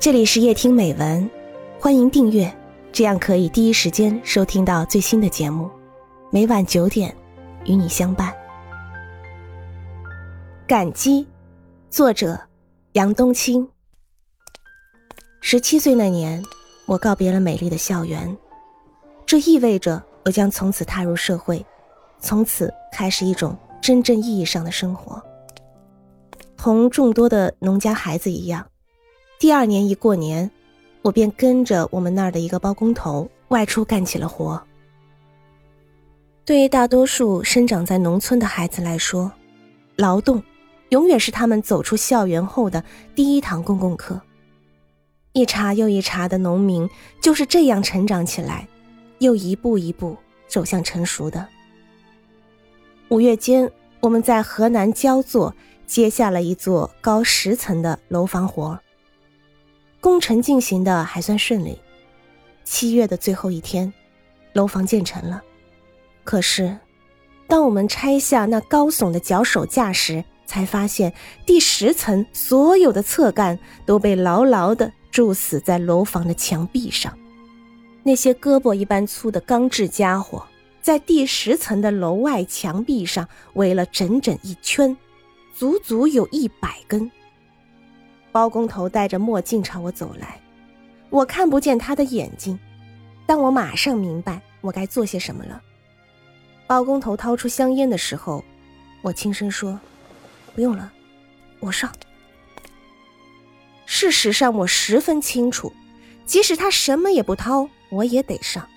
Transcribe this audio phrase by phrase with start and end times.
[0.00, 1.28] 这里是夜听美文，
[1.80, 2.56] 欢迎订阅，
[2.92, 5.68] 这样可以第一时间收听到最新的节目。
[6.30, 7.12] 每晚九点，
[7.64, 8.32] 与你相伴。
[10.68, 11.26] 感激，
[11.90, 12.38] 作者
[12.92, 13.68] 杨冬青。
[15.40, 16.40] 十七岁那年，
[16.86, 18.38] 我告别了美丽的校园，
[19.26, 21.66] 这意味着我将从此踏入社会，
[22.20, 25.20] 从此开始一种真正意义上的生活。
[26.56, 28.64] 同众多的农家孩子一样。
[29.38, 30.50] 第二年一过年，
[31.00, 34.60] 我便跟着我们那儿的一个包工头外出干起了活。
[36.44, 39.30] 对于大多数生长在农村的孩子来说，
[39.94, 40.42] 劳动
[40.88, 42.82] 永远是他们走出校园后的
[43.14, 44.20] 第一堂公共课。
[45.34, 46.90] 一茬又一茬的农民
[47.22, 48.66] 就是这样成长起来，
[49.20, 50.16] 又一步一步
[50.48, 51.46] 走向成熟的。
[53.08, 53.70] 五月间，
[54.00, 55.54] 我们在河南焦作
[55.86, 58.76] 接下了一座高十层的楼房活。
[60.00, 61.78] 工程进行的还算顺利，
[62.64, 63.92] 七月的最后一天，
[64.52, 65.42] 楼房建成了。
[66.22, 66.78] 可是，
[67.46, 71.12] 当我们拆下那高耸的脚手架时，才发现
[71.44, 77.18] 第十层所有的侧干都被牢牢地铸死在楼房的墙壁上。
[78.04, 80.46] 那些胳膊一般粗的钢制家伙，
[80.80, 84.96] 在第十层的楼外墙壁上围了整整一圈，
[85.54, 87.10] 足足有一百根。
[88.30, 90.40] 包工头戴着墨镜朝我走来，
[91.10, 92.58] 我看不见他的眼睛，
[93.26, 95.60] 但我马上明白我该做些什么了。
[96.66, 98.44] 包工头掏出香烟的时候，
[99.02, 99.80] 我轻声说
[100.54, 100.92] ：“不用了，
[101.60, 101.90] 我上。”
[103.86, 105.72] 事实上，我十分清楚，
[106.26, 108.68] 即使他什么也不掏，我也得上。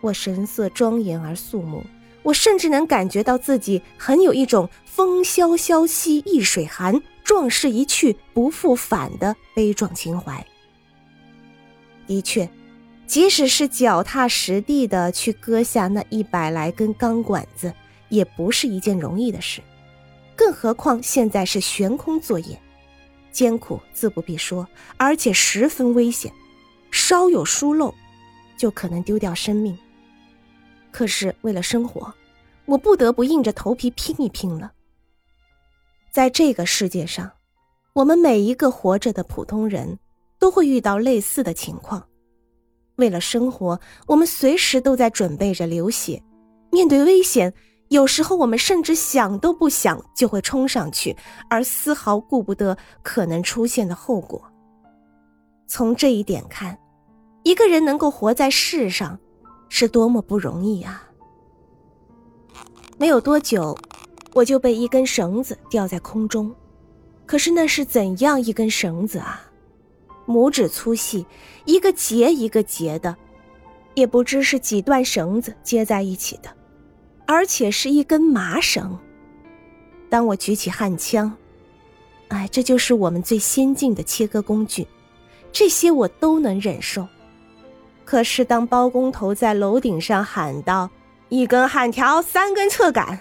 [0.00, 1.82] 我神色庄严而肃穆，
[2.22, 7.02] 我甚至能感觉到自己很有一种“风萧萧兮易水寒”。
[7.24, 10.46] 壮士一去不复返的悲壮情怀。
[12.06, 12.48] 的确，
[13.06, 17.72] 即使是脚踏实地的去割下那一百来根钢管子，
[18.10, 19.62] 也不是一件容易的事。
[20.36, 22.60] 更何况现在是悬空作业，
[23.32, 26.30] 艰苦自不必说，而且十分危险，
[26.90, 27.94] 稍有疏漏，
[28.58, 29.76] 就可能丢掉生命。
[30.90, 32.12] 可是为了生活，
[32.66, 34.72] 我不得不硬着头皮拼一拼了。
[36.14, 37.28] 在这个世界上，
[37.92, 39.98] 我们每一个活着的普通人
[40.38, 42.06] 都会遇到类似的情况。
[42.94, 46.22] 为了生活，我们随时都在准备着流血。
[46.70, 47.52] 面对危险，
[47.88, 51.16] 有时候我们甚至想都不想就会冲上去，
[51.50, 54.40] 而丝毫顾不得可能出现的后果。
[55.66, 56.78] 从这一点看，
[57.42, 59.18] 一个人能够活在世上，
[59.68, 61.10] 是多么不容易啊！
[62.98, 63.76] 没有多久。
[64.34, 66.52] 我就被一根绳子吊在空中，
[67.24, 69.40] 可是那是怎样一根绳子啊？
[70.26, 71.24] 拇指粗细，
[71.64, 73.14] 一个结一个结的，
[73.94, 76.50] 也不知是几段绳子接在一起的，
[77.26, 78.98] 而且是一根麻绳。
[80.10, 81.32] 当我举起焊枪，
[82.28, 84.86] 哎，这就是我们最先进的切割工具，
[85.52, 87.06] 这些我都能忍受。
[88.04, 90.90] 可是当包工头在楼顶上喊道
[91.30, 93.18] ：“一根焊条，三根侧杆。”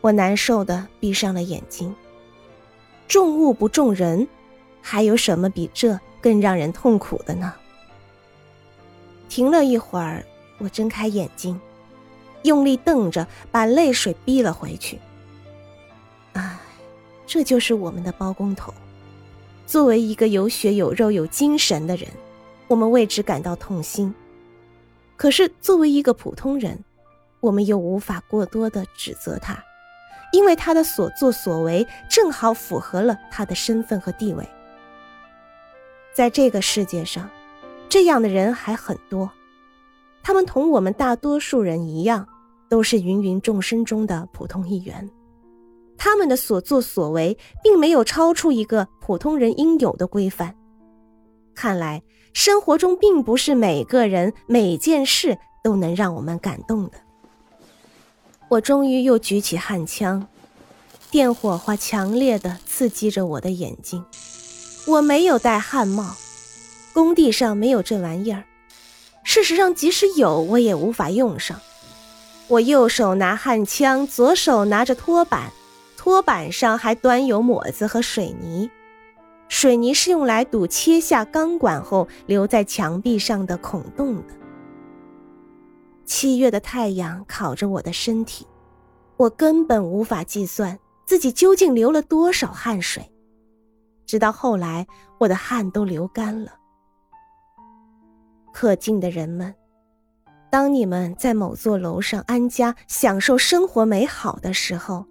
[0.00, 1.94] 我难受的闭上了眼睛。
[3.06, 4.28] 重物不重人，
[4.82, 7.54] 还有什么比这更让人痛苦的呢？
[9.28, 10.24] 停了一会儿，
[10.58, 11.60] 我睁开眼睛，
[12.42, 14.98] 用力瞪着，把泪水逼了回去。
[16.34, 16.58] 唉，
[17.26, 18.72] 这就是我们的包工头。
[19.66, 22.08] 作为一个有血有肉有精神的人，
[22.68, 24.14] 我们为之感到痛心。
[25.16, 26.78] 可是作为一个普通人，
[27.40, 29.62] 我们又无法过多的指责他。
[30.32, 34.48] 因为他的所作所为正好符合了他的身份和地位，
[36.14, 37.28] 在这个世界上，
[37.88, 39.30] 这样的人还很多，
[40.22, 42.26] 他们同我们大多数人一样，
[42.68, 45.08] 都是芸芸众生中的普通一员，
[45.96, 50.54] 他们的所作所为并没有超出一个普通人应有的规范。
[51.54, 52.02] 看来，
[52.34, 57.07] 生活中并不是每个人每件事都能让我们感动的。
[58.50, 60.26] 我终于又举起焊枪，
[61.10, 64.02] 电火花强烈的刺激着我的眼睛。
[64.86, 66.16] 我没有戴焊帽，
[66.94, 68.44] 工地上没有这玩意儿。
[69.22, 71.60] 事实上，即使有，我也无法用上。
[72.46, 75.52] 我右手拿焊枪，左手拿着拖板，
[75.98, 78.70] 拖板上还端有抹子和水泥。
[79.50, 84.34] 水泥是用来堵切下钢管后留在墙壁上的孔洞的。
[86.08, 88.46] 七月的太阳烤着我的身体，
[89.18, 93.12] 我根本无法计算自己究竟流了多少汗水。
[94.06, 94.86] 直到后来
[95.20, 96.54] 我的汗都流干了。
[98.54, 99.54] 可敬的人们，
[100.50, 105.04] 当你们在某座楼上安家、享受生活美好的时候，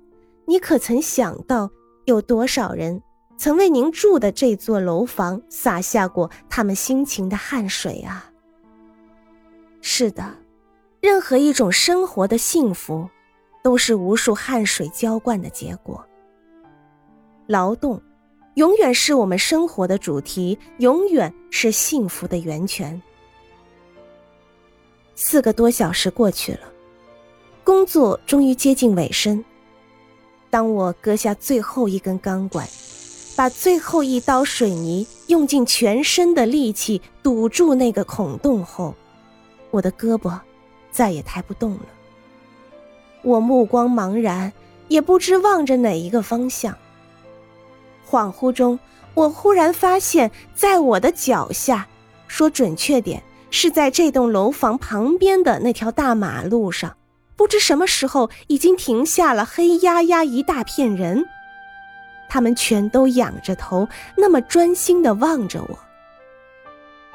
[0.47, 1.69] 你可曾想到，
[2.05, 2.99] 有多少人
[3.37, 8.31] 曾为您住的这座楼房洒下过他们辛勤的汗水啊？
[9.79, 10.35] 是的，
[10.99, 13.07] 任何一种生活的幸福，
[13.63, 16.03] 都是无数汗水浇灌的结果。
[17.45, 18.01] 劳动，
[18.55, 22.99] 永远是我们生活的主题，永远是幸福的源泉。
[25.15, 26.61] 四个多小时过去了，
[27.63, 29.43] 工作终于接近尾声。
[30.49, 32.67] 当我割下最后一根钢管，
[33.35, 38.95] 把最后一刀水泥用尽全身的力气堵住那个孔洞后，
[39.71, 40.39] 我的胳膊
[40.97, 41.85] 再也抬不动了。
[43.21, 44.51] 我目光茫然，
[44.87, 46.75] 也不知望着哪一个方向。
[48.09, 48.79] 恍惚中，
[49.13, 51.87] 我忽然发现，在我的脚下，
[52.27, 53.21] 说准确点，
[53.51, 56.97] 是在这栋楼房旁边的那条大马路上，
[57.35, 61.27] 不知什么时候已经停下了黑压压一大片人，
[62.27, 65.77] 他们全都仰着头，那么专心的望着我。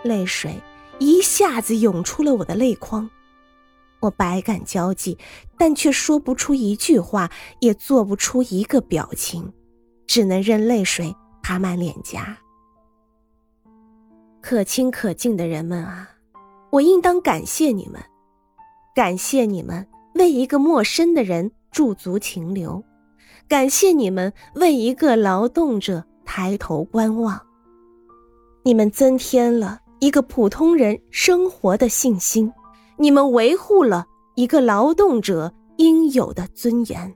[0.05, 0.61] 泪水
[0.99, 3.11] 一下子涌出了我的泪眶，
[4.03, 5.17] 我百感交集，
[5.57, 9.51] 但却说不出一句话，也做不出一个表情。
[10.05, 12.37] 只能任泪水爬满脸颊。
[14.43, 16.11] 可亲可敬的人们啊，
[16.71, 18.03] 我应当感谢你们，
[18.95, 22.85] 感谢你们为一个陌生的人驻足停留，
[23.49, 27.41] 感谢你们为一个劳动者抬头观望。
[28.65, 32.53] 你们增添了一个普通人生活的信心，
[33.03, 34.07] 你们维护了
[34.37, 37.13] 一个劳动者应有的尊严。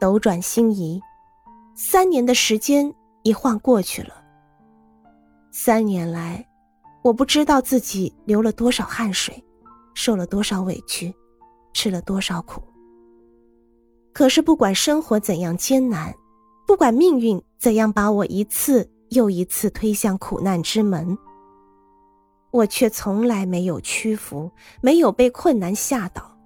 [0.00, 1.00] 斗转星移，
[1.76, 2.92] 三年的时间
[3.22, 4.12] 一晃过去了。
[5.52, 6.44] 三年来，
[7.04, 9.40] 我不知道自己流了多少汗水，
[9.94, 11.14] 受了多少委屈，
[11.72, 12.60] 吃了多少苦。
[14.12, 16.12] 可是，不管生活怎样艰难，
[16.66, 21.16] 不管命运怎样把我一次又一次推向苦难之门，
[22.56, 24.50] 我却从来没有屈服，
[24.80, 26.38] 没有被困难吓倒。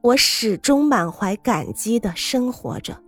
[0.00, 3.00] 我始终满怀感激的生活着，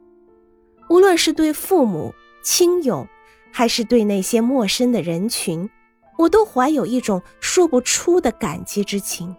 [0.88, 2.14] 无论是对父母
[2.44, 3.05] 亲友，
[3.50, 5.69] 还是对那些陌生的人群，
[6.16, 9.34] 我都怀有一种说不出的感激之情。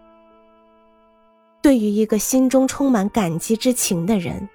[1.62, 4.46] 对于一个心中充满感激之情的人，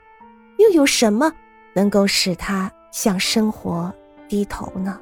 [0.60, 1.34] 又有什么
[1.74, 3.92] 能够使他向生活
[4.30, 5.02] 低头呢？